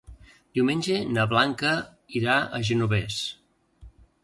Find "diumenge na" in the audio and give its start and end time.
0.59-1.25